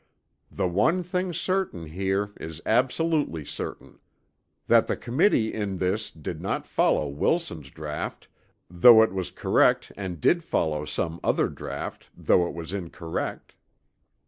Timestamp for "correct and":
9.29-10.19